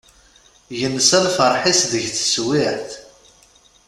Yensa 0.79 1.17
lferḥ-is 1.25 1.81
deg 1.91 2.05
teswiεt. 2.15 2.89